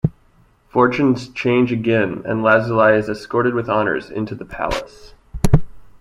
Fortunes 0.73 1.29
change 1.29 1.71
again, 1.71 2.23
and 2.25 2.41
Lazuli 2.41 2.93
is 2.97 3.07
escorted 3.07 3.53
with 3.53 3.69
honors 3.69 4.09
into 4.09 4.33
the 4.33 4.45
palace. 4.45 5.13